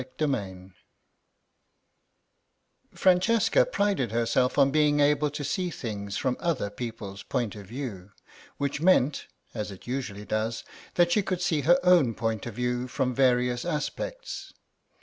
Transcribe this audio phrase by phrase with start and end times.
[0.03, 0.71] CHAPTER IV
[2.95, 8.09] FRANCESCA prided herself on being able to see things from other people's points of view,
[8.57, 10.63] which meant, as it usually does,
[10.95, 14.51] that she could see her own point of view from various aspects.